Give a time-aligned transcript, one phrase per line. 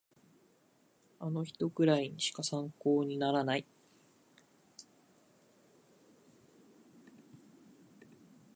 [1.19, 3.67] あの人くらいしか参考にならない